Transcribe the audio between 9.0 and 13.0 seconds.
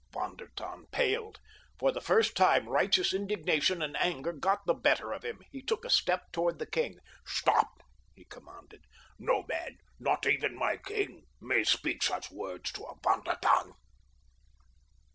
"No man, not even my king, may speak such words to a